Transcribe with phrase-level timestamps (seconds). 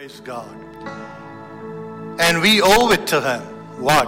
[0.00, 0.56] Praise God.
[2.18, 3.42] And we owe it to Him.
[3.82, 4.06] What?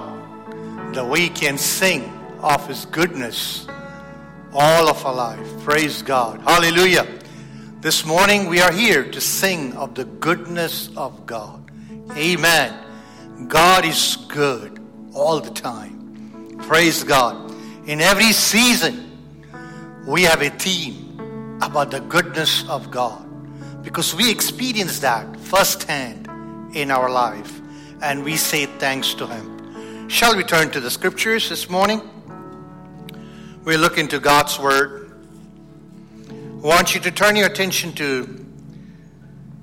[0.94, 3.66] That we can sing of His goodness
[4.54, 5.46] all of our life.
[5.64, 6.40] Praise God.
[6.40, 7.06] Hallelujah.
[7.82, 11.70] This morning we are here to sing of the goodness of God.
[12.16, 12.74] Amen.
[13.48, 14.80] God is good
[15.12, 16.56] all the time.
[16.56, 17.54] Praise God.
[17.86, 19.20] In every season,
[20.06, 23.28] we have a theme about the goodness of God
[23.82, 26.28] because we experience that firsthand
[26.74, 27.60] in our life
[28.00, 30.08] and we say thanks to Him.
[30.08, 32.00] Shall we turn to the scriptures this morning?
[33.64, 35.12] We look into God's Word.
[36.28, 38.44] I want you to turn your attention to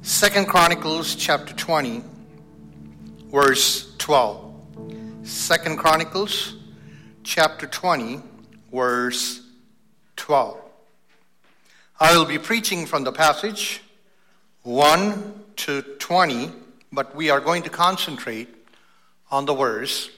[0.02, 2.04] Second Chronicles chapter 20,
[3.32, 4.54] verse 12.
[5.24, 6.56] Second Chronicles
[7.24, 8.22] chapter 20,
[8.74, 9.42] verse
[10.16, 10.58] 12.
[12.00, 13.82] I will be preaching from the passage
[14.64, 16.52] 1 to 20,
[16.92, 18.50] but we are going to concentrate
[19.32, 20.10] on the verse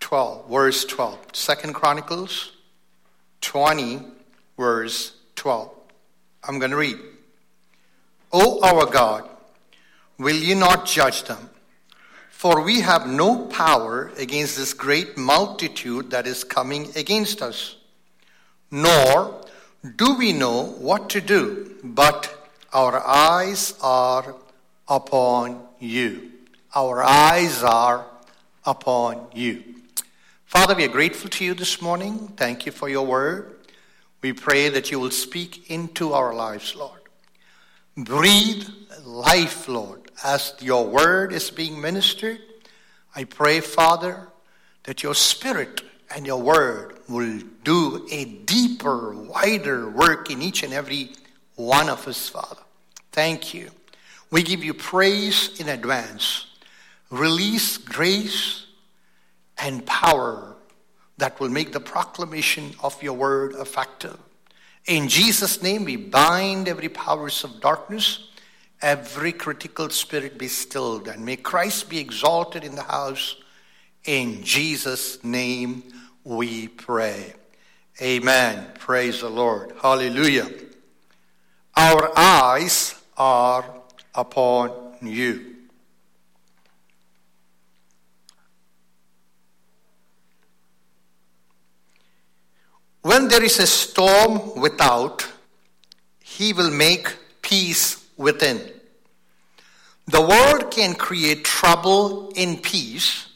[0.00, 0.50] 12.
[0.50, 1.18] Verse 12.
[1.32, 2.52] Second Chronicles
[3.42, 4.00] 20,
[4.56, 5.70] verse 12.
[6.48, 6.98] I'm going to read.
[8.32, 9.28] O our God,
[10.18, 11.50] will you not judge them?
[12.30, 17.76] For we have no power against this great multitude that is coming against us,
[18.68, 19.44] nor
[19.96, 22.41] do we know what to do, but
[22.72, 24.34] our eyes are
[24.88, 26.30] upon you.
[26.74, 28.06] Our eyes are
[28.64, 29.62] upon you.
[30.46, 32.28] Father, we are grateful to you this morning.
[32.36, 33.56] Thank you for your word.
[34.22, 37.00] We pray that you will speak into our lives, Lord.
[37.96, 38.66] Breathe
[39.04, 42.38] life, Lord, as your word is being ministered.
[43.14, 44.28] I pray, Father,
[44.84, 45.82] that your spirit
[46.14, 51.10] and your word will do a deeper, wider work in each and every
[51.56, 52.62] one of us, Father.
[53.12, 53.70] Thank you.
[54.30, 56.46] We give you praise in advance.
[57.10, 58.66] Release grace
[59.58, 60.56] and power
[61.18, 64.18] that will make the proclamation of your word effective.
[64.86, 68.30] In Jesus' name, we bind every powers of darkness,
[68.80, 73.36] every critical spirit be stilled, and may Christ be exalted in the house.
[74.04, 75.84] In Jesus' name
[76.24, 77.34] we pray.
[78.00, 78.66] Amen.
[78.78, 79.74] Praise the Lord.
[79.80, 80.48] Hallelujah.
[81.76, 83.64] Our eyes are
[84.14, 85.56] upon you.
[93.02, 95.26] When there is a storm without,
[96.20, 98.60] he will make peace within.
[100.06, 103.28] The world can create trouble in peace,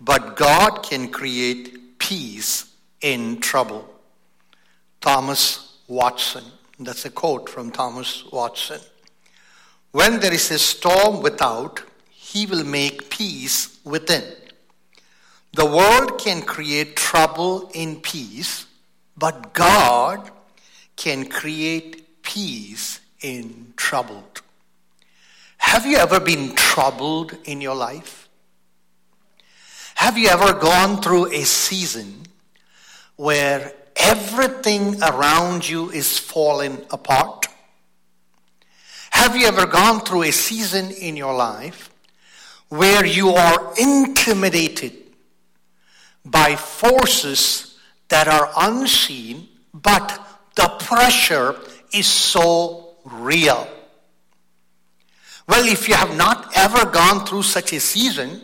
[0.00, 3.88] but God can create peace in trouble.
[5.00, 6.44] Thomas Watson.
[6.78, 8.80] That's a quote from Thomas Watson.
[9.92, 14.24] When there is a storm without, he will make peace within.
[15.54, 18.66] The world can create trouble in peace,
[19.16, 20.30] but God
[20.96, 24.42] can create peace in troubled.
[25.56, 28.28] Have you ever been troubled in your life?
[29.94, 32.26] Have you ever gone through a season
[33.16, 37.46] where everything around you is falling apart?
[39.10, 41.90] Have you ever gone through a season in your life
[42.68, 44.92] where you are intimidated
[46.24, 50.20] by forces that are unseen, but
[50.54, 51.56] the pressure
[51.92, 53.68] is so real?
[55.48, 58.42] Well, if you have not ever gone through such a season,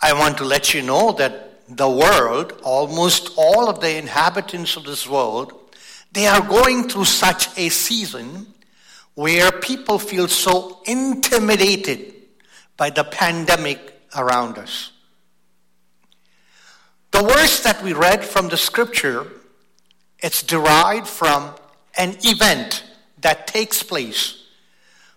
[0.00, 4.84] I want to let you know that the world, almost all of the inhabitants of
[4.84, 5.52] this world,
[6.12, 8.46] they are going through such a season
[9.14, 12.14] where people feel so intimidated
[12.76, 14.92] by the pandemic around us.
[17.10, 19.26] The verse that we read from the scripture,
[20.18, 21.54] it's derived from
[21.96, 22.84] an event
[23.20, 24.46] that takes place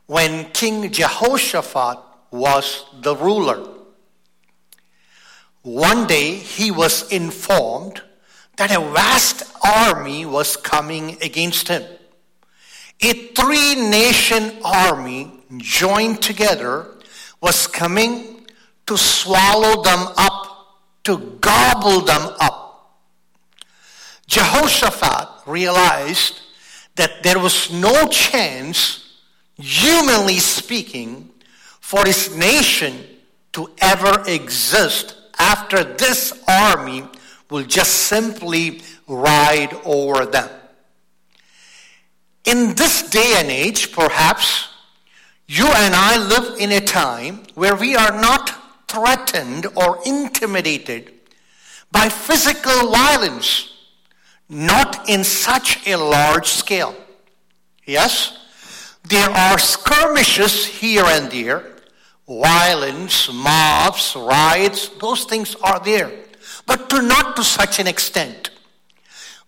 [0.05, 1.99] when King Jehoshaphat
[2.31, 3.74] was the ruler.
[5.65, 7.99] One day he was informed
[8.57, 11.81] that a vast army was coming against him.
[13.01, 16.91] A three nation army joined together
[17.41, 18.45] was coming
[18.85, 23.01] to swallow them up, to gobble them up.
[24.27, 26.41] Jehoshaphat realized
[26.93, 29.19] that there was no chance,
[29.57, 31.31] humanly speaking,
[31.79, 33.03] for his nation
[33.53, 37.03] to ever exist after this army
[37.49, 40.49] will just simply ride over them.
[42.45, 44.69] In this day and age, perhaps
[45.47, 48.49] You and I live in a time where we are not
[48.87, 51.13] threatened or intimidated
[51.91, 53.71] by physical violence,
[54.49, 56.95] not in such a large scale.
[57.85, 58.35] Yes,
[59.07, 61.74] there are skirmishes here and there,
[62.27, 66.11] violence, mobs, riots, those things are there,
[66.65, 68.49] but to not to such an extent.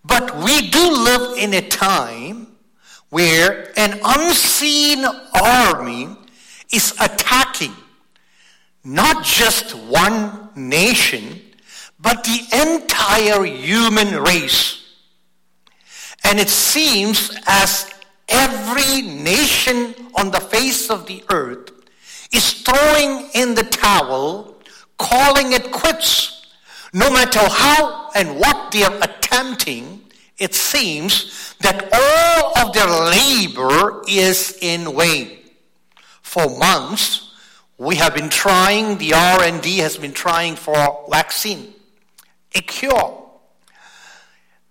[0.04, 2.48] But we do live in a time
[3.10, 5.04] where an unseen
[5.34, 6.16] army
[6.72, 7.74] is attacking
[8.84, 11.40] not just one nation,
[11.98, 14.82] but the entire human race.
[16.24, 17.90] And it seems as
[18.28, 21.70] every nation on the face of the earth
[22.32, 24.56] is throwing in the towel,
[24.98, 26.46] calling it quits.
[26.92, 30.02] No matter how and what they are attempting,
[30.38, 35.38] it seems that all of their labor is in vain.
[36.22, 37.34] For months,
[37.78, 41.74] we have been trying, the R&D has been trying for vaccine,
[42.54, 43.24] a cure.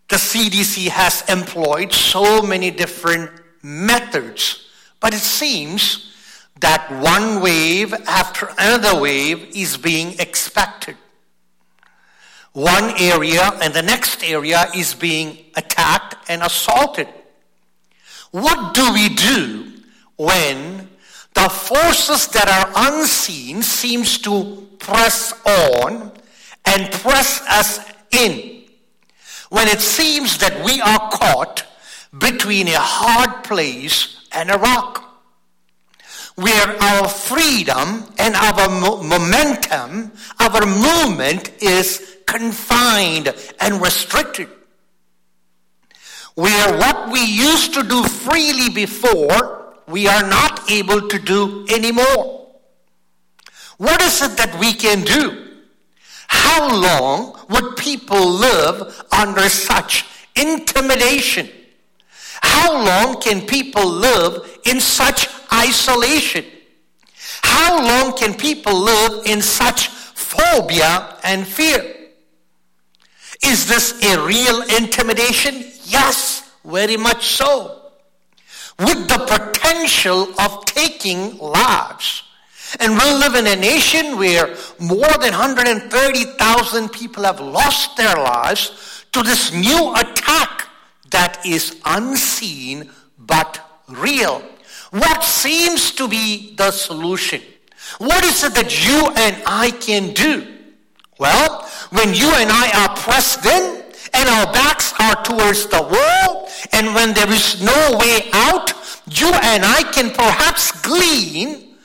[0.10, 3.30] The CDC has employed so many different
[3.62, 4.68] methods,
[5.00, 6.14] but it seems
[6.62, 10.98] that one wave after another wave is being expected
[12.58, 17.08] one area and the next area is being attacked and assaulted.
[18.32, 19.74] What do we do
[20.16, 20.90] when
[21.36, 26.12] the forces that are unseen seems to press on
[26.66, 27.80] and press us
[28.10, 28.64] in?
[29.52, 31.64] When it seems that we are caught
[32.18, 35.07] between a hard place and a rock
[36.38, 44.48] where our freedom and our mo- momentum, our movement is confined and restricted.
[46.36, 52.52] Where what we used to do freely before, we are not able to do anymore.
[53.78, 55.56] What is it that we can do?
[56.28, 60.06] How long would people live under such
[60.36, 61.50] intimidation?
[62.44, 66.46] How long can people live in such isolation?
[67.44, 71.96] How long can people live in such phobia and fear?
[73.44, 75.66] Is this a real intimidation?
[75.84, 77.92] Yes, very much so.
[78.80, 82.24] With the potential of taking lives.
[82.80, 89.06] And we live in a nation where more than 130,000 people have lost their lives
[89.14, 90.68] to this new attack
[91.12, 94.44] that is unseen but real.
[94.92, 97.42] What seems to be the solution?
[97.98, 100.46] What is it that you and I can do?
[101.20, 106.50] Well, when you and I are pressed in and our backs are towards the wall,
[106.72, 108.74] and when there is no way out,
[109.10, 111.76] you and I can perhaps glean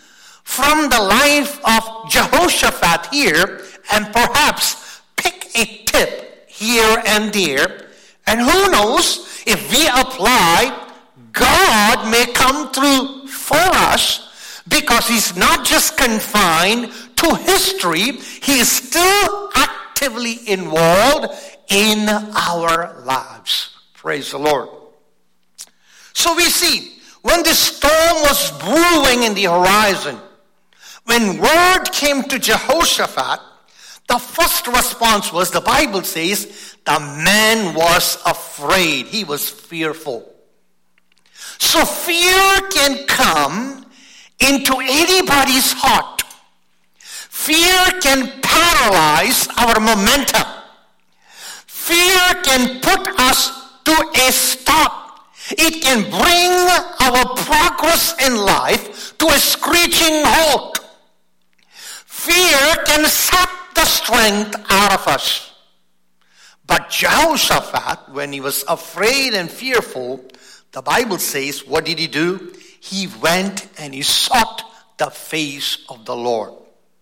[0.44, 3.62] from the life of Jehoshaphat here
[3.92, 7.88] and perhaps pick a tip here and there.
[8.26, 10.81] And who knows, if we apply,
[11.32, 18.12] God may come through for us because he's not just confined to history,
[18.42, 21.32] he is still actively involved
[21.68, 23.76] in our lives.
[23.94, 24.68] Praise the Lord.
[26.12, 30.18] So we see when the storm was brewing in the horizon,
[31.04, 33.40] when word came to Jehoshaphat,
[34.08, 39.06] the first response was the Bible says the man was afraid.
[39.06, 40.28] He was fearful.
[41.62, 43.86] So fear can come
[44.40, 46.22] into anybody's heart.
[46.98, 50.42] Fear can paralyze our momentum.
[51.66, 55.30] Fear can put us to a stop.
[55.50, 56.52] It can bring
[57.08, 60.80] our progress in life to a screeching halt.
[62.04, 65.52] Fear can sap the strength out of us.
[66.66, 70.24] But Jehoshaphat, when he was afraid and fearful,
[70.72, 72.52] the Bible says, what did he do?
[72.80, 74.62] He went and he sought
[74.98, 76.52] the face of the Lord.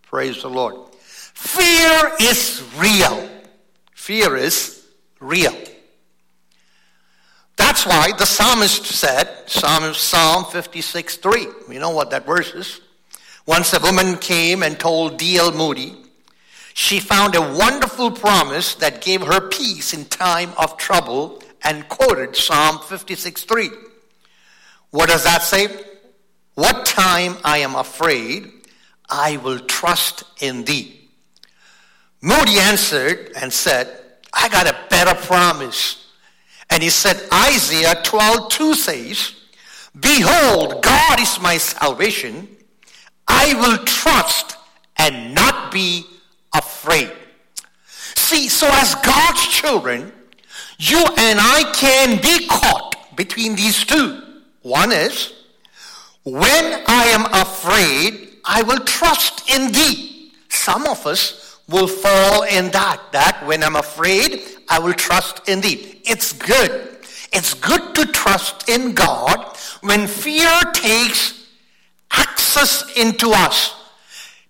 [0.03, 0.77] Praise the Lord.
[0.93, 3.29] Fear is real.
[3.95, 4.87] Fear is
[5.21, 5.55] real.
[7.57, 11.47] That's why the psalmist said, Psalm, Psalm 56 3.
[11.69, 12.81] We know what that verse is.
[13.47, 15.53] Once a woman came and told D.L.
[15.53, 15.97] Moody
[16.75, 22.37] she found a wonderful promise that gave her peace in time of trouble and quoted
[22.37, 23.71] Psalm 56 3.
[24.91, 25.69] What does that say?
[26.55, 28.51] What time I am afraid,
[29.09, 31.09] I will trust in thee.
[32.23, 33.89] Moody answered and said,
[34.33, 36.07] I got a better promise.
[36.69, 39.35] And he said, Isaiah 12 2 says,
[39.99, 42.49] Behold, God is my salvation.
[43.27, 44.57] I will trust
[44.97, 46.05] and not be
[46.55, 47.11] afraid.
[48.15, 50.13] See, so as God's children,
[50.81, 54.23] you and I can be caught between these two.
[54.63, 55.35] One is,
[56.25, 60.33] when I am afraid, I will trust in thee.
[60.49, 65.61] Some of us will fall in that, that when I'm afraid, I will trust in
[65.61, 66.01] thee.
[66.05, 66.97] It's good.
[67.33, 71.47] It's good to trust in God when fear takes
[72.11, 73.75] access into us,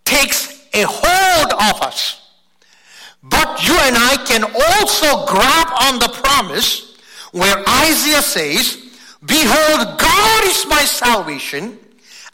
[0.05, 2.20] takes a hold of us.
[3.23, 6.97] But you and I can also grab on the promise
[7.33, 8.91] where Isaiah says,
[9.25, 11.79] Behold, God is my salvation.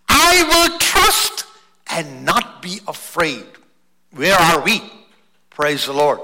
[0.08, 1.44] I will trust
[1.90, 3.44] and not be afraid.
[4.12, 4.80] Where are we?
[5.50, 6.20] Praise the Lord.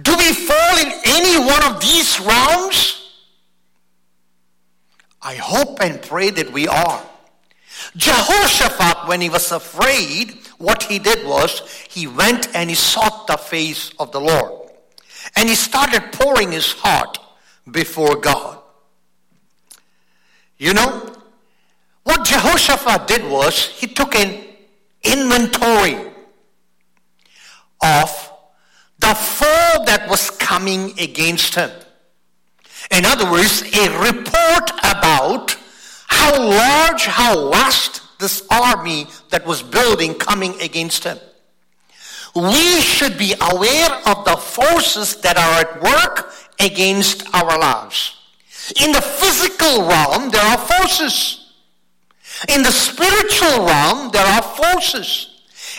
[0.00, 3.02] Do we fall in any one of these realms?
[5.20, 7.02] I hope and pray that we are.
[7.96, 13.36] Jehoshaphat, when he was afraid, what he did was he went and he sought the
[13.36, 14.70] face of the Lord.
[15.36, 17.18] And he started pouring his heart
[17.70, 18.58] before God.
[20.58, 21.12] You know,
[22.04, 24.44] what Jehoshaphat did was he took an
[25.02, 25.96] inventory
[27.82, 28.32] of
[28.98, 31.70] the foe that was coming against him.
[32.90, 35.56] In other words, a report about
[36.06, 41.18] how large, how vast this army that was building coming against him.
[42.34, 48.14] We should be aware of the forces that are at work against our lives.
[48.80, 51.52] In the physical realm, there are forces.
[52.48, 55.36] In the spiritual realm, there are forces.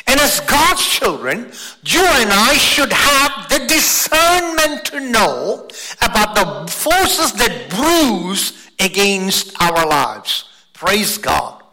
[0.08, 1.52] And as God's children,
[1.84, 5.68] you and I should have the discernment to know
[6.02, 10.46] about the forces that bruise against our lives.
[10.74, 11.64] Praise God.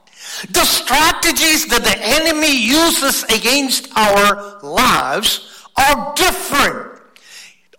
[0.51, 7.01] The strategies that the enemy uses against our lives are different.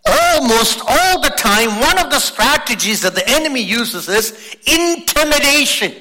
[0.07, 5.93] Almost all the time, one of the strategies that the enemy uses is intimidation.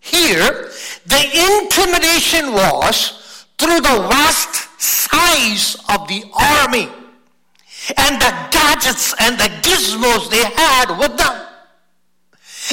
[0.00, 0.70] Here,
[1.06, 1.22] the
[1.62, 6.88] intimidation was through the vast size of the army
[7.96, 11.46] and the gadgets and the gizmos they had with them.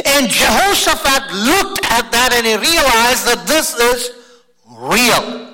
[0.05, 4.12] And Jehoshaphat looked at that and he realized that this is
[4.77, 5.50] real.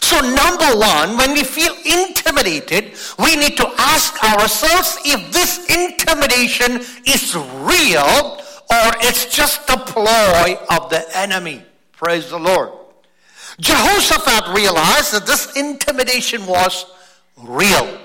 [0.00, 6.80] So, number one, when we feel intimidated, we need to ask ourselves if this intimidation
[7.04, 8.40] is real
[8.70, 11.62] or it's just a ploy of the enemy.
[11.92, 12.72] Praise the Lord.
[13.60, 16.86] Jehoshaphat realized that this intimidation was
[17.36, 17.98] real.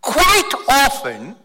[0.00, 1.36] Quite often,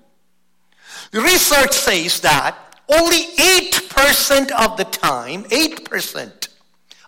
[1.11, 6.47] research says that only 8% of the time, 8%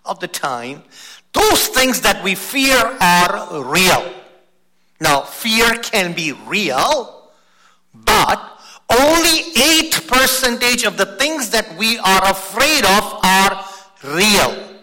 [0.04, 0.82] of the time,
[1.32, 4.12] those things that we fear are real.
[5.00, 7.30] Now, fear can be real,
[7.92, 13.64] but only 8% of the things that we are afraid of are
[14.04, 14.76] real.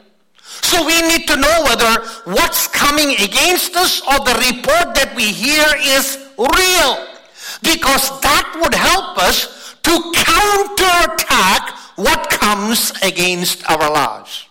[0.62, 5.25] So we need to know whether what's coming against us or the report that we
[5.25, 7.07] hear is real.
[7.62, 14.47] Because that would help us to counterattack what comes against our lives.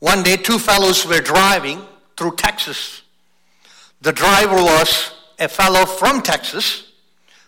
[0.00, 1.80] One day, two fellows were driving
[2.16, 3.02] through Texas.
[4.02, 6.92] The driver was a fellow from Texas,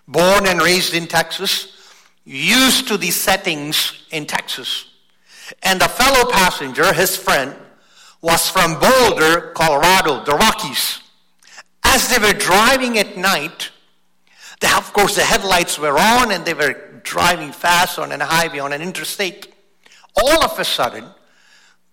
[0.09, 1.76] born and raised in Texas,
[2.25, 4.87] used to the settings in Texas.
[5.62, 7.55] And the fellow passenger, his friend,
[8.23, 11.00] was from Boulder, Colorado, the Rockies.
[11.85, 13.71] As they were driving at night,
[14.65, 18.73] of course, the headlights were on and they were driving fast on a highway, on
[18.73, 19.53] an interstate.
[20.17, 21.05] All of a sudden,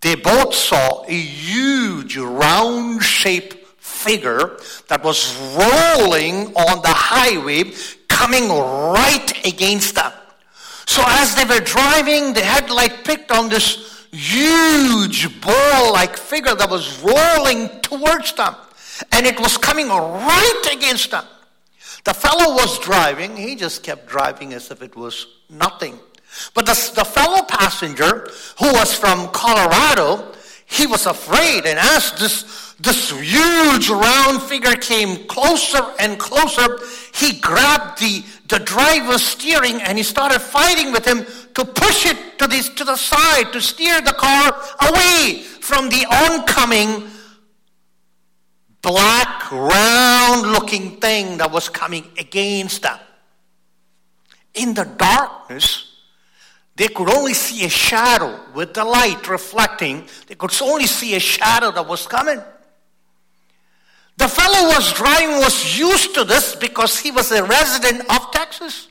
[0.02, 7.72] they both saw a huge round shaped figure that was rolling on the highway
[8.08, 10.12] coming right against them.
[10.86, 17.00] So as they were driving, the headlight picked on this huge ball-like figure that was
[17.02, 18.56] rolling towards them.
[19.12, 21.26] And it was coming right against them.
[22.04, 23.38] The fellow was driving.
[23.38, 26.00] He just kept driving as if it was nothing.
[26.54, 28.28] But the, the fellow passenger
[28.60, 30.34] who was from Colorado,
[30.66, 31.66] he was afraid.
[31.66, 36.80] And as this, this huge round figure came closer and closer,
[37.14, 42.40] he grabbed the, the driver's steering and he started fighting with him to push it
[42.40, 47.10] to, this, to the side, to steer the car away from the oncoming
[48.84, 53.00] black, round looking thing that was coming against them.
[54.54, 55.96] In the darkness,
[56.76, 60.06] they could only see a shadow with the light reflecting.
[60.28, 62.40] They could only see a shadow that was coming.
[64.18, 68.90] The fellow was driving was used to this because he was a resident of Texas.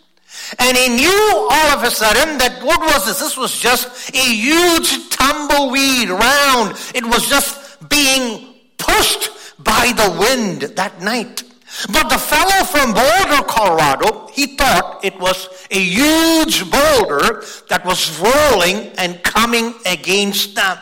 [0.59, 3.21] And he knew all of a sudden that what was this?
[3.21, 6.77] This was just a huge tumbleweed round.
[6.95, 9.31] It was just being pushed
[9.65, 11.43] by the wind that night.
[11.91, 18.19] But the fellow from Boulder, Colorado, he thought it was a huge boulder that was
[18.21, 20.79] rolling and coming against them.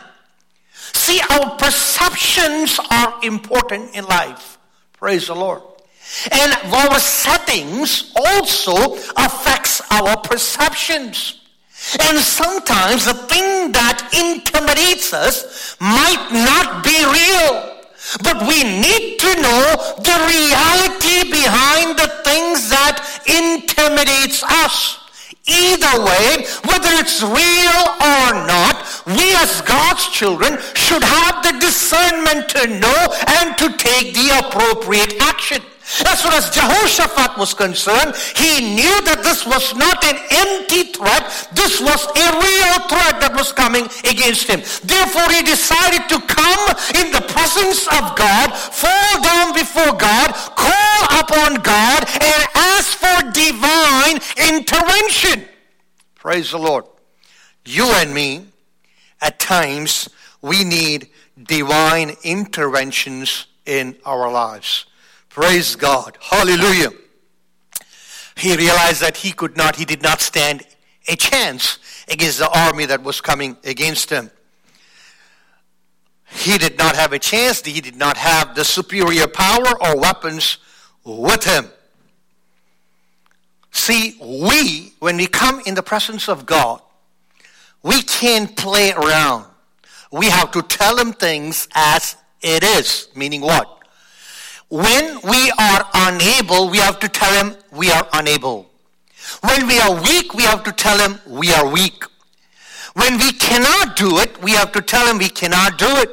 [0.93, 4.57] See, our perceptions are important in life.
[4.93, 5.63] Praise the Lord.
[6.29, 11.39] And our settings also affects our perceptions.
[12.01, 17.80] And sometimes the thing that intimidates us might not be real.
[18.23, 19.63] But we need to know
[20.01, 24.97] the reality behind the things that intimidates us.
[25.47, 32.49] Either way, whether it's real or not, we as God's children should have the discernment
[32.49, 33.01] to know
[33.39, 35.61] and to take the appropriate action.
[36.07, 41.27] As far as Jehoshaphat was concerned, he knew that this was not an empty threat.
[41.51, 44.63] This was a real threat that was coming against him.
[44.87, 46.63] Therefore, he decided to come
[46.95, 53.17] in the presence of God, fall down before God, call upon God, and ask for
[53.35, 55.43] divine intervention.
[56.15, 56.85] Praise the Lord.
[57.65, 58.47] You and me,
[59.19, 60.07] at times,
[60.41, 64.85] we need divine interventions in our lives.
[65.33, 66.17] Praise God.
[66.19, 66.91] Hallelujah.
[68.35, 70.63] He realized that he could not, he did not stand
[71.07, 74.29] a chance against the army that was coming against him.
[76.33, 77.61] He did not have a chance.
[77.61, 80.57] He did not have the superior power or weapons
[81.03, 81.69] with him.
[83.71, 86.81] See, we, when we come in the presence of God,
[87.83, 89.45] we can't play around.
[90.11, 93.07] We have to tell him things as it is.
[93.15, 93.80] Meaning what?
[94.71, 98.69] When we are unable, we have to tell him we are unable.
[99.41, 102.05] When we are weak, we have to tell him we are weak.
[102.93, 106.09] When we cannot do it, we have to tell him we cannot do it.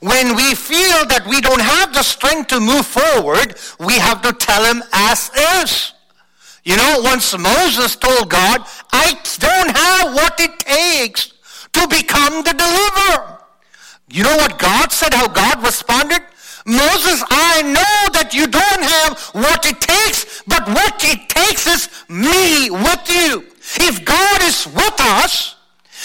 [0.00, 4.32] When we feel that we don't have the strength to move forward, we have to
[4.32, 5.30] tell him as
[5.62, 5.92] is.
[6.64, 11.34] You know, once Moses told God, I don't have what it takes
[11.74, 13.40] to become the deliverer.
[14.08, 16.22] You know what God said, how God responded?
[16.68, 21.88] Moses, I know that you don't have what it takes, but what it takes is
[22.10, 23.48] me with you.
[23.80, 25.56] If God is with us,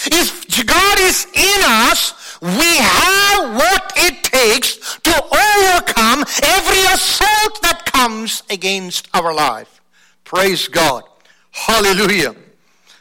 [0.06, 7.84] if God is in us, we have what it takes to overcome every assault that
[7.92, 9.82] comes against our life.
[10.24, 11.04] Praise God.
[11.52, 12.36] Hallelujah.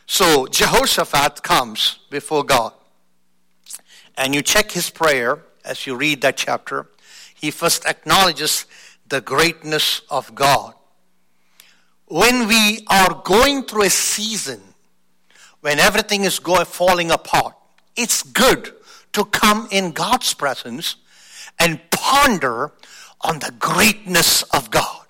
[0.07, 2.73] So Jehoshaphat comes before God.
[4.19, 6.89] And you check his prayer as you read that chapter
[7.43, 8.67] he first acknowledges
[9.09, 10.75] the greatness of God.
[12.07, 14.61] When we are going through a season
[15.61, 17.55] when everything is going falling apart,
[17.97, 18.73] it's good
[19.13, 20.97] to come in God's presence
[21.59, 22.73] and ponder
[23.21, 25.05] on the greatness of God.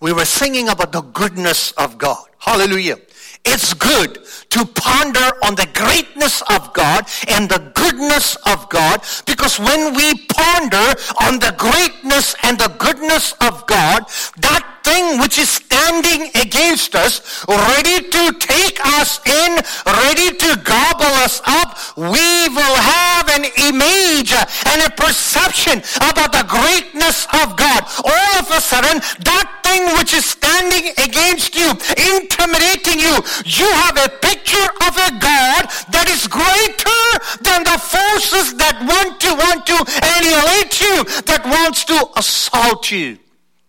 [0.00, 2.26] We were singing about the goodness of God.
[2.38, 2.96] Hallelujah.
[3.44, 9.58] It's good to ponder on the greatness of God and the goodness of God because
[9.58, 14.04] when we ponder on the greatness and the goodness of God,
[14.38, 21.14] that thing which is standing against us, ready to take us in, ready to gobble
[21.24, 27.84] us up, we will have an image and a perception about the greatness of God.
[28.04, 31.70] All of a sudden, that thing which is standing against you,
[32.16, 33.14] intimidating you,
[33.46, 37.02] you have a picture of a God that is greater
[37.42, 43.18] than the forces that want to want to annihilate you, that wants to assault you.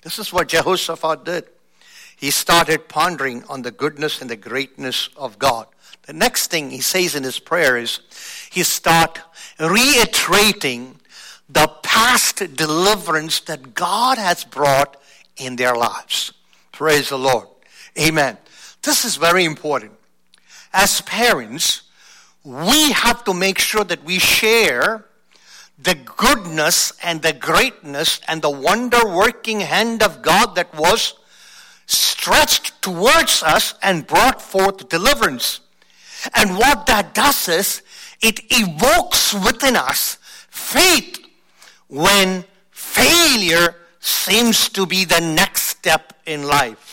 [0.01, 1.45] This is what Jehoshaphat did.
[2.15, 5.67] He started pondering on the goodness and the greatness of God.
[6.03, 7.99] The next thing he says in his prayer is
[8.51, 9.19] he start
[9.59, 10.99] reiterating
[11.49, 14.97] the past deliverance that God has brought
[15.37, 16.33] in their lives.
[16.71, 17.47] Praise the Lord.
[17.99, 18.37] Amen.
[18.81, 19.91] This is very important.
[20.73, 21.83] As parents,
[22.43, 25.05] we have to make sure that we share
[25.83, 31.15] the goodness and the greatness and the wonder working hand of God that was
[31.85, 35.61] stretched towards us and brought forth deliverance.
[36.35, 37.81] And what that does is
[38.21, 40.17] it evokes within us
[40.49, 41.19] faith
[41.87, 46.90] when failure seems to be the next step in life.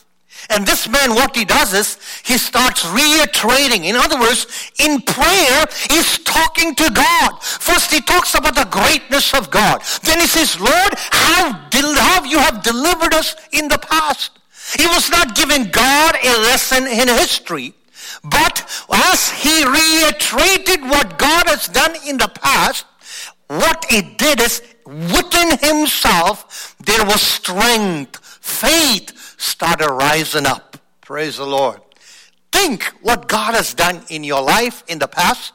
[0.51, 3.85] And this man, what he does is, he starts reiterating.
[3.85, 4.47] In other words,
[4.79, 7.43] in prayer, he's talking to God.
[7.43, 9.83] First, he talks about the greatness of God.
[10.03, 14.39] Then he says, Lord, how, how you have delivered us in the past.
[14.79, 17.75] He was not giving God a lesson in history.
[18.25, 22.87] But as he reiterated what God has done in the past,
[23.49, 30.77] what he did is within himself there was strength, faith started rising up.
[31.01, 31.81] Praise the Lord.
[32.53, 35.55] Think what God has done in your life in the past.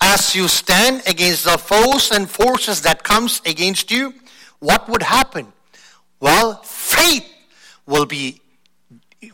[0.00, 4.14] As you stand against the foes and forces that comes against you,
[4.58, 5.52] what would happen?
[6.20, 7.26] Well, faith
[7.86, 8.40] will be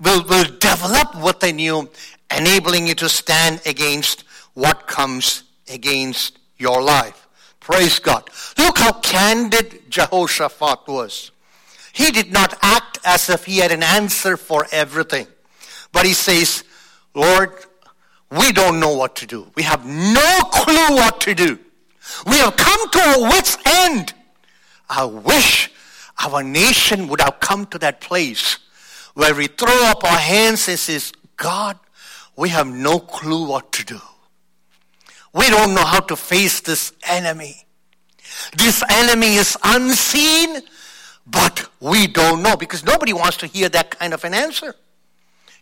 [0.00, 1.90] will, will develop within you,
[2.37, 7.28] enabling you to stand against what comes against your life.
[7.61, 8.28] Praise God.
[8.58, 11.30] Look how candid Jehoshaphat was.
[11.92, 15.26] He did not act as if he had an answer for everything.
[15.92, 16.64] But he says,
[17.14, 17.52] Lord,
[18.31, 19.50] we don't know what to do.
[19.55, 21.59] We have no clue what to do.
[22.26, 24.14] We have come to a wit's end.
[24.88, 25.70] I wish
[26.24, 28.59] our nation would have come to that place
[29.14, 31.78] where we throw up our hands and says, God,
[32.37, 34.00] we have no clue what to do.
[35.35, 37.64] We don't know how to face this enemy.
[38.57, 40.62] This enemy is unseen,
[41.26, 44.74] but we don't know because nobody wants to hear that kind of an answer.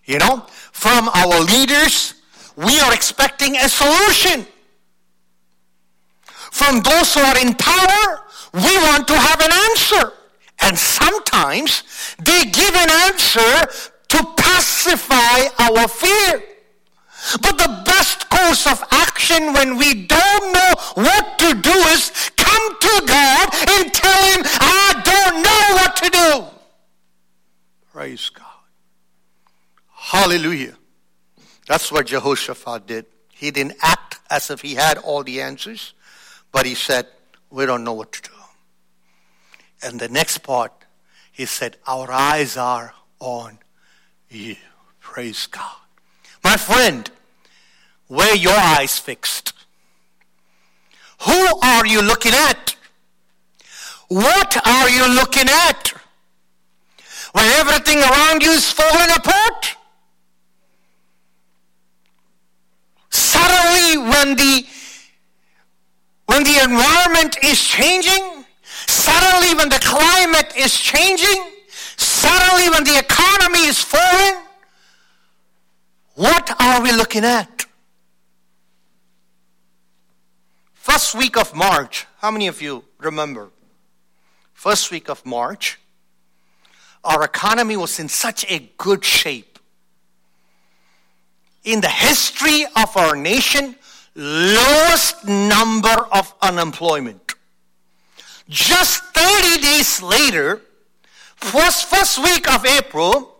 [0.04, 2.14] You know, from our leaders,
[2.56, 4.46] we are expecting a solution.
[6.50, 10.12] From those who are in power, we want to have an answer.
[10.62, 11.84] And sometimes
[12.18, 13.66] they give an answer
[14.08, 16.42] to pacify our fear.
[17.42, 22.78] But the best course of action when we don't know what to do is come
[22.78, 26.50] to God and tell Him, I don't know what to do.
[27.92, 28.46] Praise God.
[29.94, 30.76] Hallelujah.
[31.66, 33.06] That's what Jehoshaphat did.
[33.32, 35.94] He didn't act as if he had all the answers,
[36.52, 37.06] but he said,
[37.50, 38.36] We don't know what to do.
[39.82, 40.72] And the next part,
[41.32, 43.58] he said, Our eyes are on
[44.28, 44.56] you.
[45.00, 45.76] Praise God.
[46.42, 47.10] My friend,
[48.08, 49.52] where your eyes fixed?
[51.22, 52.76] Who are you looking at?
[54.08, 55.92] What are you looking at?
[57.32, 59.76] When everything around you is falling apart?
[63.10, 64.66] Suddenly when the
[66.26, 68.44] when the environment is changing,
[68.86, 71.50] suddenly when the climate is changing,
[71.96, 74.40] suddenly when the economy is falling,
[76.14, 77.59] what are we looking at?
[80.80, 83.50] First week of March, how many of you remember?
[84.54, 85.78] First week of March,
[87.04, 89.58] our economy was in such a good shape.
[91.64, 93.76] In the history of our nation,
[94.14, 97.34] lowest number of unemployment.
[98.48, 100.62] Just 30 days later,
[101.36, 103.36] first, first week of April,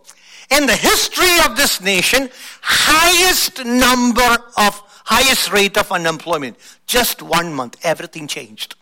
[0.51, 2.29] in the history of this nation,
[2.61, 6.57] highest number of highest rate of unemployment.
[6.87, 8.75] Just one month, everything changed.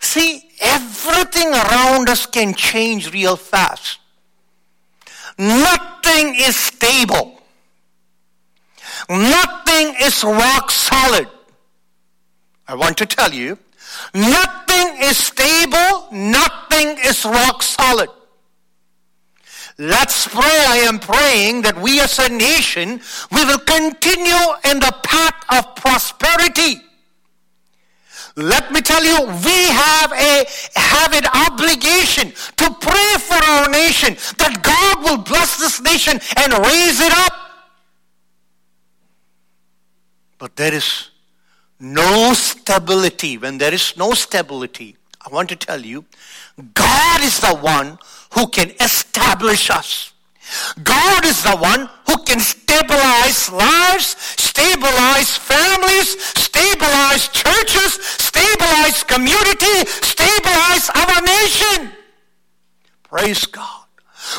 [0.00, 3.98] See, everything around us can change real fast.
[5.38, 7.40] Nothing is stable.
[9.08, 11.28] Nothing is rock solid.
[12.66, 13.58] I want to tell you,
[14.14, 18.08] nothing is stable, nothing is rock solid.
[19.80, 20.42] Let's pray.
[20.68, 23.00] I am praying that we as a nation,
[23.32, 26.82] we will continue in the path of prosperity.
[28.36, 30.44] Let me tell you, we have a
[30.76, 36.52] have an obligation to pray for our nation that God will bless this nation and
[36.52, 37.32] raise it up.
[40.36, 41.08] But there is
[41.80, 43.38] no stability.
[43.38, 46.04] When there is no stability, I want to tell you,
[46.74, 47.98] God is the one
[48.34, 50.12] who can establish us.
[50.82, 60.90] God is the one who can stabilize lives, stabilize families, stabilize churches, stabilize community, stabilize
[60.90, 61.92] our nation.
[63.04, 63.79] Praise God.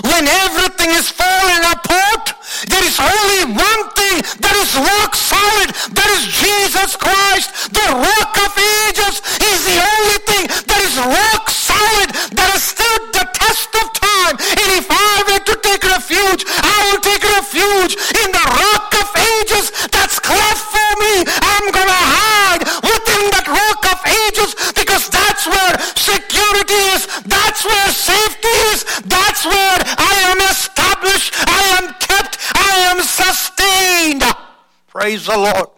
[0.06, 2.38] When everything is falling apart,
[2.70, 5.74] there is only one thing that is rock solid.
[5.98, 9.26] That is Jesus Christ, the rock of ages.
[9.42, 14.36] He's the only thing that is rock solid, that has stood the test of time.
[14.38, 19.08] And if I were to take refuge, I will take refuge in the rock of
[19.18, 21.26] ages that's cleft for me.
[21.26, 27.08] I'm going to hide within that rock of ages because that's where security security is.
[27.24, 28.84] That's where safety is.
[29.06, 31.34] That's where I am established.
[31.48, 32.38] I am kept.
[32.56, 34.24] I am sustained.
[34.88, 35.70] Praise the Lord.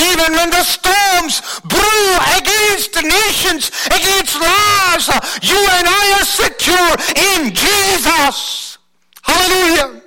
[0.00, 2.08] Even when the storms brew
[2.38, 5.08] against nations, against lives,
[5.42, 6.94] you and I are secure
[7.36, 8.78] in Jesus.
[9.22, 10.02] Hallelujah.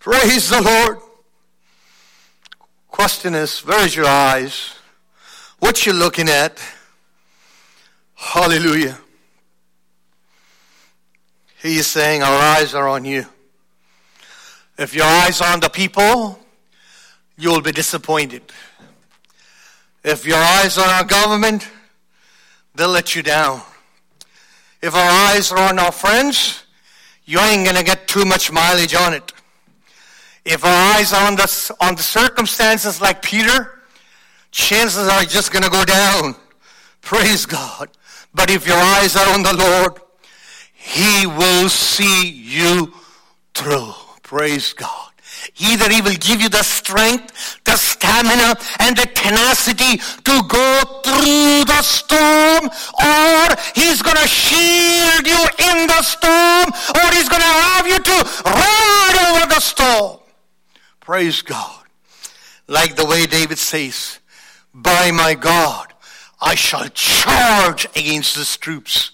[0.00, 0.98] Praise the Lord.
[2.88, 4.74] Question is, where is your eyes?
[5.60, 6.60] What you looking at?
[8.16, 8.98] Hallelujah.
[11.62, 13.26] He is saying, Our eyes are on you.
[14.78, 16.38] If your eyes are on the people,
[17.38, 18.42] you will be disappointed.
[20.02, 21.68] If your eyes are on our government,
[22.74, 23.62] they'll let you down.
[24.82, 26.64] If our eyes are on our friends,
[27.24, 29.32] you ain't going to get too much mileage on it.
[30.44, 33.82] If our eyes are on the, on the circumstances like Peter,
[34.52, 36.36] chances are just going to go down.
[37.00, 37.88] Praise God.
[38.36, 39.94] But if your eyes are on the Lord,
[40.74, 42.92] He will see you
[43.54, 43.94] through.
[44.22, 45.06] Praise God.
[45.58, 51.64] Either he will give you the strength, the stamina, and the tenacity to go through
[51.64, 52.68] the storm,
[53.00, 57.98] or he's going to shield you in the storm, or he's going to have you
[57.98, 60.20] to ride over the storm.
[61.00, 61.84] Praise God.
[62.68, 64.18] Like the way David says,
[64.74, 65.85] by my God,
[66.46, 69.10] I shall charge against his troops.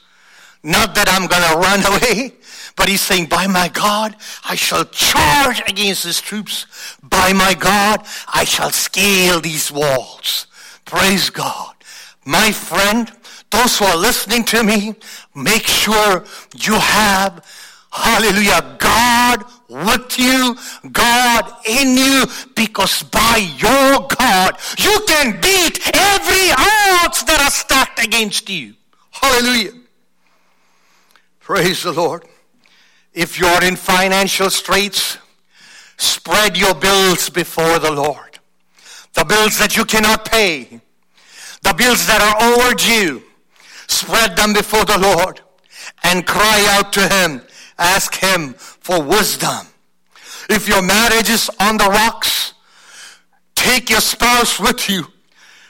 [0.62, 2.34] Not that I'm going to run away,
[2.76, 4.14] but he's saying, by my God,
[4.44, 6.66] I shall charge against his troops.
[7.02, 10.46] By my God, I shall scale these walls.
[10.84, 11.74] Praise God.
[12.26, 13.10] My friend,
[13.50, 14.94] those who are listening to me,
[15.34, 16.26] make sure
[16.60, 17.46] you have,
[17.90, 20.56] hallelujah, God with you,
[20.90, 28.04] God in you, because by your God, you can beat every odds that are stacked
[28.04, 28.74] against you.
[29.10, 29.72] Hallelujah.
[31.40, 32.24] Praise the Lord.
[33.12, 35.18] If you're in financial straits,
[35.96, 38.38] spread your bills before the Lord.
[39.14, 40.80] The bills that you cannot pay,
[41.62, 43.22] the bills that are overdue,
[43.86, 45.40] spread them before the Lord
[46.04, 47.42] and cry out to Him.
[47.78, 49.66] Ask Him for wisdom.
[50.50, 52.54] If your marriage is on the rocks,
[53.54, 55.06] take your spouse with you.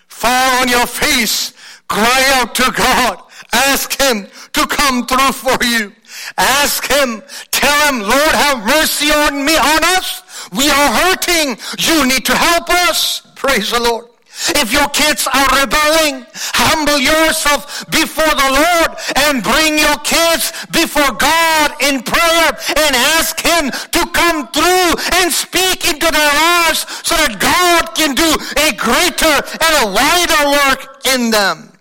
[0.08, 1.52] Fall on your face.
[1.88, 3.22] Cry out to God.
[3.52, 5.92] Ask Him to come through for you.
[6.38, 7.22] Ask Him.
[7.50, 10.22] Tell Him, Lord, have mercy on me, on us.
[10.52, 11.58] We are hurting.
[11.78, 13.26] You need to help us.
[13.34, 14.06] Praise the Lord.
[14.50, 18.90] If your kids are rebelling, humble yourself before the Lord
[19.26, 25.32] and bring your kids before God in prayer and ask Him to come through and
[25.32, 28.30] speak into their lives so that God can do
[28.66, 31.72] a greater and a wider work in them.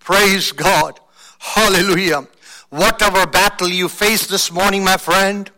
[0.00, 0.98] Praise God.
[1.38, 2.26] Hallelujah.
[2.70, 5.50] Whatever battle you face this morning, my friend,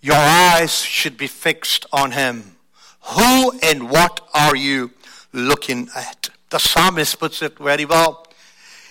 [0.00, 2.56] your eyes should be fixed on Him.
[3.14, 4.92] Who and what are you
[5.36, 6.30] looking at?
[6.50, 8.26] The psalmist puts it very well.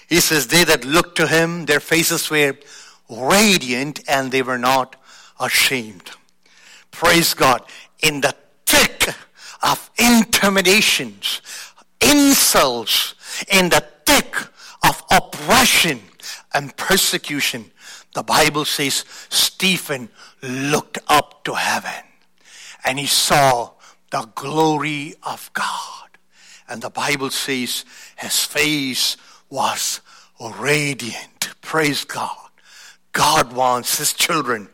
[0.08, 2.56] He says, They that looked to Him, their faces were
[3.10, 4.96] radiant and they were not
[5.40, 6.12] ashamed.
[6.92, 7.64] Praise God.
[8.02, 9.10] In the thick
[9.62, 11.42] of intimidations,
[12.00, 13.16] insults,
[13.52, 14.36] in the thick
[14.88, 16.00] of oppression,
[16.56, 17.70] and persecution,
[18.14, 20.10] the Bible says Stephen
[20.42, 22.04] looked up to heaven
[22.86, 23.72] and he saw
[24.10, 25.95] the glory of God.
[26.68, 27.86] And the Bible says
[28.18, 29.18] his face
[29.50, 30.02] was
[30.60, 31.50] radiant.
[31.62, 32.50] Praise God.
[33.12, 34.70] God wants his children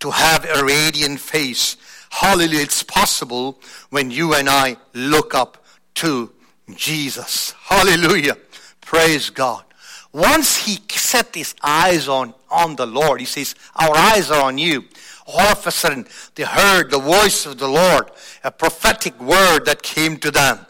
[0.00, 1.76] to have a radiant face.
[2.10, 2.62] Hallelujah.
[2.62, 5.64] It's possible when you and I look up
[5.96, 6.32] to
[6.74, 7.52] Jesus.
[7.52, 8.36] Hallelujah.
[8.80, 9.64] Praise God.
[10.12, 14.58] Once he set his eyes on, on the Lord, he says, Our eyes are on
[14.58, 14.84] you.
[15.26, 18.10] All of a sudden, they heard the voice of the Lord,
[18.44, 20.66] a prophetic word that came to them.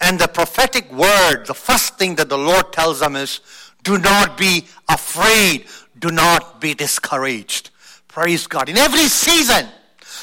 [0.00, 3.40] And the prophetic word, the first thing that the Lord tells them is,
[3.82, 5.66] Do not be afraid.
[5.98, 7.70] Do not be discouraged.
[8.08, 8.68] Praise God.
[8.68, 9.66] In every season,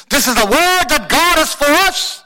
[0.08, 2.22] this is the word that God has for us.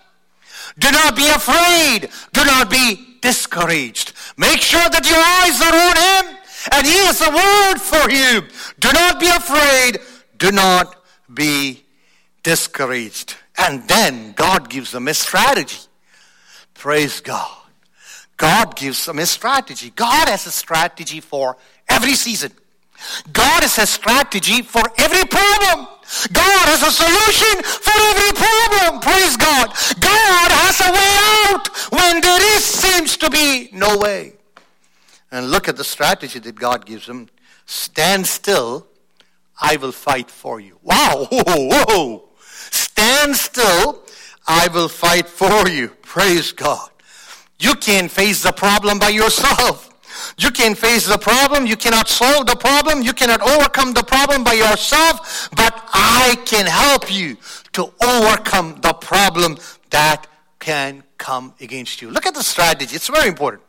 [0.79, 2.11] Do not be afraid.
[2.33, 4.13] Do not be discouraged.
[4.37, 6.39] Make sure that your eyes are on Him
[6.73, 8.43] and he has a word for you.
[8.81, 9.99] Do not be afraid.
[10.39, 10.97] Do not
[11.33, 11.85] be
[12.43, 13.37] discouraged.
[13.57, 15.79] And then God gives them a strategy.
[16.79, 17.57] Praise God.
[18.37, 19.93] God gives them a strategy.
[19.97, 21.57] God has a strategy for
[21.89, 22.53] every season.
[23.33, 25.89] God has a strategy for every problem.
[26.33, 29.01] God has a solution for every problem.
[29.01, 29.69] Praise God.
[30.01, 31.15] God has a way
[31.51, 34.35] out when there is seems to be no way.
[35.33, 37.29] And look at the strategy that God gives them.
[37.67, 38.87] Stand still,
[39.61, 40.79] I will fight for you.
[40.85, 41.43] Wow, whoa,
[41.87, 42.29] whoa.
[42.71, 44.03] Stand still,
[44.49, 45.89] I will fight for you.
[46.03, 46.89] Praise God.
[47.61, 49.85] You can't face the problem by yourself.
[50.39, 51.67] You can't face the problem.
[51.67, 53.03] You cannot solve the problem.
[53.03, 55.51] You cannot overcome the problem by yourself.
[55.55, 57.37] But I can help you
[57.73, 59.59] to overcome the problem
[59.91, 60.27] that
[60.59, 62.11] can come against you.
[62.11, 62.97] Look at the strategy.
[62.97, 63.63] It's very important.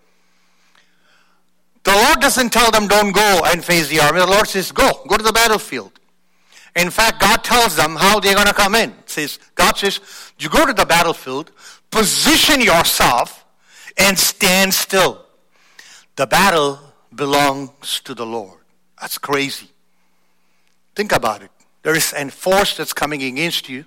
[1.84, 4.20] The Lord doesn't tell them, don't go and face the army.
[4.20, 5.98] The Lord says, go, go to the battlefield.
[6.75, 8.93] In fact, God tells them how they're going to come in.
[9.05, 9.99] says, God says,
[10.38, 11.51] you go to the battlefield,
[11.91, 13.45] position yourself,
[13.97, 15.25] and stand still.
[16.15, 16.79] The battle
[17.13, 18.60] belongs to the Lord.
[19.01, 19.69] That's crazy.
[20.95, 21.51] Think about it.
[21.82, 23.86] There is a force that's coming against you,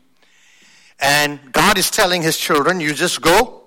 [0.99, 3.65] and God is telling his children, you just go,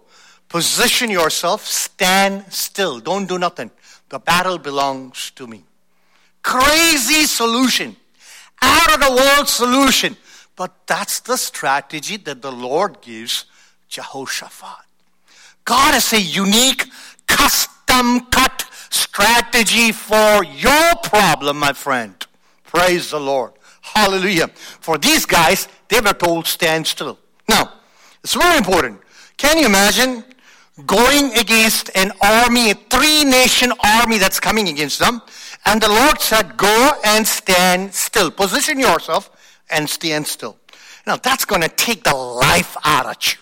[0.49, 3.71] position yourself, stand still, don't do nothing.
[4.10, 5.63] The battle belongs to me.
[6.41, 7.95] Crazy solution.
[8.65, 10.17] Out of the world solution.
[10.56, 13.45] But that's the strategy that the Lord gives
[13.89, 14.86] Jehoshaphat.
[15.65, 16.86] God has a unique,
[17.28, 22.15] custom cut strategy for your problem, my friend.
[22.63, 23.51] Praise the Lord.
[23.82, 24.47] Hallelujah.
[24.47, 27.19] For these guys, they were told stand still.
[27.47, 27.73] Now,
[28.23, 29.01] it's very important.
[29.38, 30.23] Can you imagine
[30.86, 35.21] going against an army, a three nation army that's coming against them.
[35.65, 38.32] And the Lord said, Go and stand still.
[38.32, 39.30] Position yourself
[39.69, 40.58] and stand still.
[41.08, 43.39] Now that's going to take the life out of you.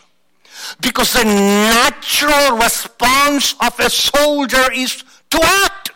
[0.81, 5.91] Because the natural response of a soldier is to act.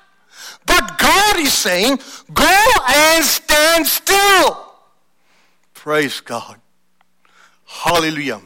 [0.65, 1.99] But God is saying,
[2.33, 4.73] Go and stand still.
[5.73, 6.59] Praise God.
[7.65, 8.41] Hallelujah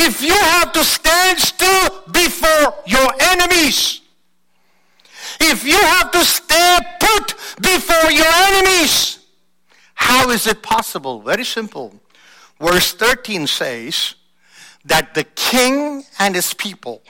[0.00, 4.00] if you have to stand still before your enemies,
[5.40, 9.18] if you have to stay put before your enemies,
[9.94, 11.20] how is it possible?
[11.20, 11.94] Very simple.
[12.60, 14.14] Verse 13 says
[14.84, 17.02] that the king and his people,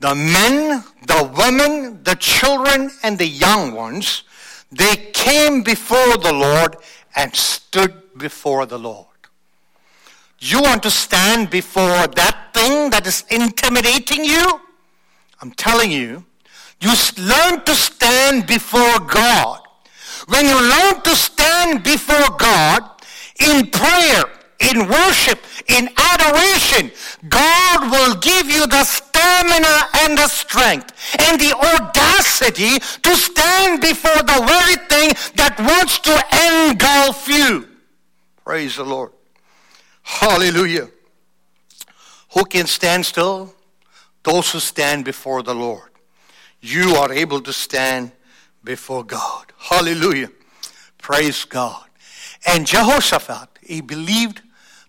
[0.00, 4.24] the men, the women, the children, and the young ones,
[4.72, 6.76] they came before the Lord
[7.16, 9.06] and stood before the Lord.
[10.38, 14.60] You want to stand before that thing that is intimidating you?
[15.42, 16.24] I'm telling you,
[16.80, 19.60] you learn to stand before God.
[20.28, 22.82] When you learn to stand before God
[23.38, 24.24] in prayer,
[24.60, 26.90] in worship, in adoration,
[27.28, 34.22] God will give you the stamina and the strength and the audacity to stand before
[34.22, 36.14] the very thing that wants to
[36.48, 37.68] engulf you.
[38.44, 39.12] Praise the Lord.
[40.02, 40.88] Hallelujah.
[42.32, 43.54] Who can stand still?
[44.22, 45.89] Those who stand before the Lord.
[46.60, 48.12] You are able to stand
[48.62, 49.52] before God.
[49.58, 50.30] Hallelujah.
[50.98, 51.84] Praise God.
[52.46, 54.42] And Jehoshaphat, he believed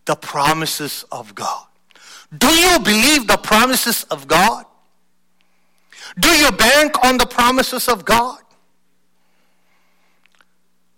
[0.05, 1.65] the promises of God.
[2.37, 4.65] Do you believe the promises of God?
[6.19, 8.41] Do you bank on the promises of God?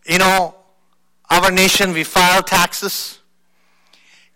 [0.05, 0.55] You know,
[1.29, 3.19] our nation, we file taxes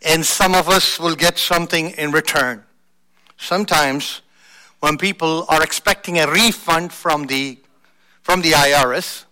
[0.02, 2.64] and some of us will get something in return.
[3.38, 4.22] Sometimes,
[4.80, 7.58] when people are expecting a refund from the,
[8.22, 9.26] from the IRS,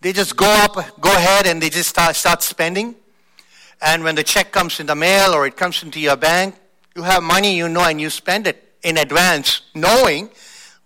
[0.00, 2.94] they just go up, go ahead, and they just start, start spending.
[3.80, 6.54] And when the check comes in the mail or it comes into your bank,
[6.94, 10.30] you have money you know and you spend it in advance, knowing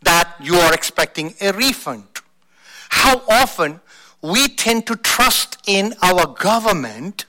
[0.03, 2.05] that you are expecting a refund.
[2.89, 3.81] How often
[4.23, 7.27] we tend to trust in our government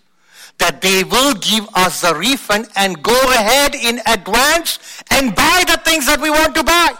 [0.62, 4.78] that they will give us the refund and go ahead in advance
[5.10, 6.94] and buy the things that we want to buy.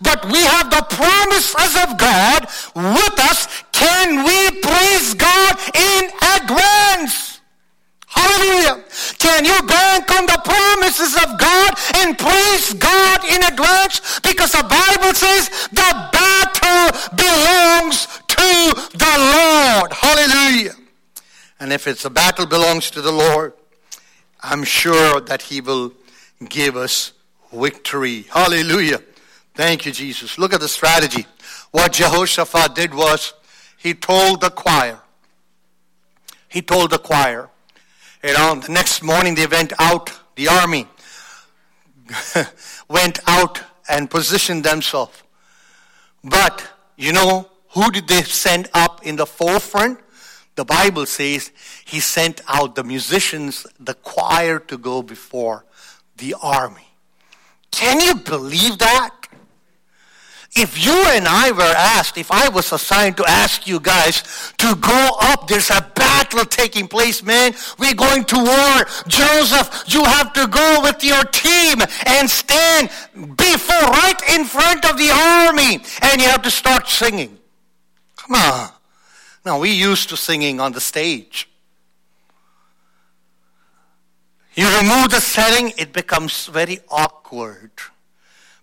[0.00, 2.46] But we have the promises of God
[2.78, 3.50] with us.
[3.74, 6.02] Can we praise God in
[6.38, 7.42] advance?
[8.06, 8.84] Hallelujah.
[9.18, 11.72] Can you bank on the promises of God
[12.04, 14.20] and praise God in advance?
[14.20, 18.46] Because the Bible says the battle belongs to
[18.94, 19.92] the Lord.
[19.92, 20.81] Hallelujah.
[21.62, 23.52] And if it's a battle belongs to the Lord,
[24.42, 25.92] I'm sure that He will
[26.48, 27.12] give us
[27.52, 28.22] victory.
[28.22, 29.00] Hallelujah.
[29.54, 30.38] Thank you, Jesus.
[30.38, 31.24] Look at the strategy.
[31.70, 33.34] What Jehoshaphat did was
[33.78, 34.98] he told the choir,
[36.48, 37.48] he told the choir,
[38.24, 40.88] you know, the next morning they went out, the army
[42.88, 45.22] went out and positioned themselves.
[46.24, 50.00] But, you know, who did they send up in the forefront?
[50.54, 51.50] The Bible says
[51.84, 55.64] he sent out the musicians, the choir to go before
[56.16, 56.88] the army.
[57.70, 59.22] Can you believe that?
[60.54, 64.74] if you and I were asked, if I was assigned to ask you guys to
[64.76, 67.54] go up, there's a battle taking place, man.
[67.78, 68.86] We're going to war.
[69.08, 74.98] Joseph, you have to go with your team and stand before, right in front of
[74.98, 75.80] the army.
[76.02, 77.38] And you have to start singing.
[78.16, 78.70] Come on.
[79.44, 81.48] Now, we used to singing on the stage.
[84.54, 87.70] You remove the setting, it becomes very awkward.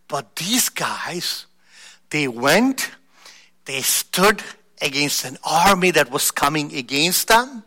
[0.07, 1.47] But these guys,
[2.09, 2.91] they went,
[3.65, 4.41] they stood
[4.81, 7.63] against an army that was coming against them,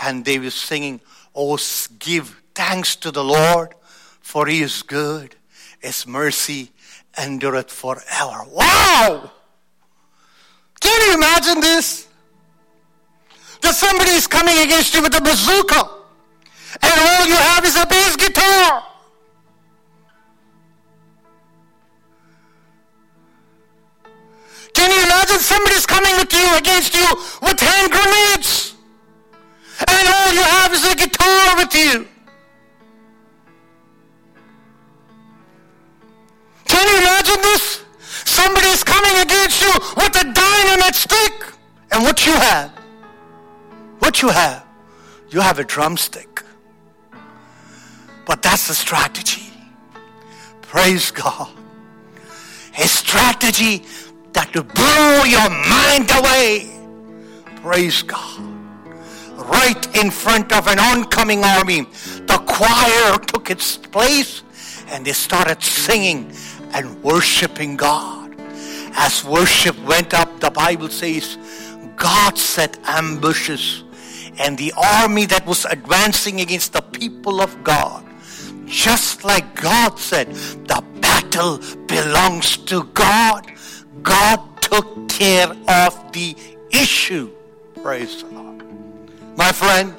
[0.00, 1.00] and they were singing,
[1.34, 1.58] Oh,
[1.98, 3.74] give thanks to the Lord,
[4.20, 5.34] for he is good,
[5.80, 6.70] his mercy
[7.18, 8.44] endureth forever.
[8.50, 9.30] Wow!
[10.80, 12.08] Can you imagine this?
[13.64, 15.88] That somebody is coming against you with a bazooka,
[16.82, 18.84] and all you have is a bass guitar.
[24.74, 27.08] Can you imagine somebody's coming with you against you
[27.40, 28.74] with hand grenades?
[29.88, 32.06] And all you have is a guitar with you.
[36.68, 37.82] Can you imagine this?
[38.26, 41.32] Somebody's coming against you with a dynamite stick.
[41.92, 42.73] And what you have?
[44.04, 44.66] What you have?
[45.30, 46.42] You have a drumstick.
[48.26, 49.50] But that's the strategy.
[50.60, 51.50] Praise God.
[52.78, 53.82] A strategy
[54.34, 56.70] that to blow your mind away.
[57.62, 58.42] Praise God.
[59.36, 61.86] Right in front of an oncoming army,
[62.26, 64.42] the choir took its place
[64.88, 66.30] and they started singing
[66.74, 68.38] and worshiping God.
[68.96, 71.38] As worship went up, the Bible says,
[71.96, 73.83] God set ambushes
[74.38, 78.04] and the army that was advancing against the people of God,
[78.66, 83.50] just like God said, the battle belongs to God.
[84.02, 86.36] God took care of the
[86.70, 87.30] issue.
[87.82, 88.64] Praise the Lord.
[89.36, 89.94] My friend,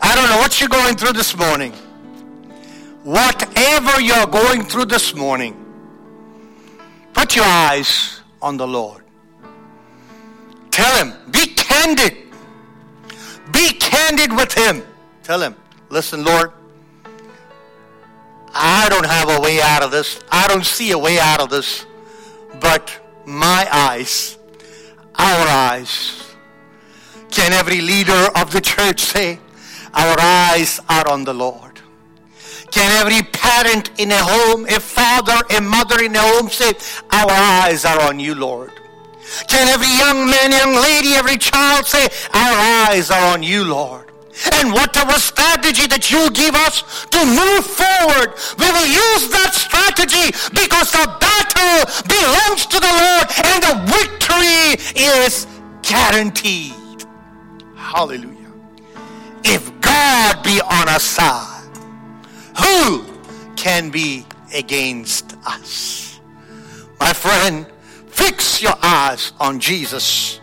[0.00, 1.72] I don't know what you're going through this morning.
[3.04, 5.56] Whatever you're going through this morning,
[7.12, 9.02] put your eyes on the Lord.
[10.70, 12.16] Tell him, be candid.
[13.52, 14.82] Be candid with him.
[15.22, 15.54] Tell him,
[15.88, 16.52] listen, Lord,
[18.54, 20.20] I don't have a way out of this.
[20.30, 21.86] I don't see a way out of this
[22.62, 22.96] but
[23.26, 24.38] my eyes,
[25.16, 26.34] our eyes.
[27.30, 29.38] Can every leader of the church say,
[29.94, 31.80] Our eyes are on the Lord?
[32.70, 36.72] Can every parent in a home, a father, a mother in a home say,
[37.10, 38.72] Our eyes are on you, Lord?
[39.48, 44.12] Can every young man, young lady, every child say, Our eyes are on you, Lord?
[44.54, 50.32] And whatever strategy that you give us to move forward, we will use that strategy
[50.56, 55.46] because the battle belongs to the Lord and the victory is
[55.82, 57.06] guaranteed.
[57.76, 58.52] Hallelujah.
[59.44, 61.76] If God be on our side,
[62.56, 63.04] who
[63.56, 64.24] can be
[64.54, 66.20] against us?
[66.98, 67.66] My friend,
[68.12, 70.40] fix your eyes on Jesus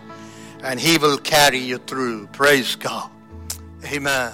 [0.64, 2.28] and he will carry you through.
[2.28, 3.10] Praise God.
[3.86, 4.34] Amen.